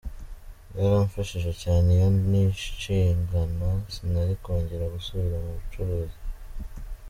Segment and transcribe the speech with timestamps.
[0.73, 6.17] Byaramfashije cyane iyo ntishingana sinari kongera gusubira mu bucuruzi.